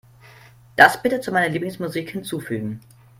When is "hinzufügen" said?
2.09-2.81